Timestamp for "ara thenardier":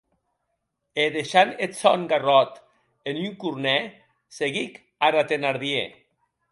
5.07-5.89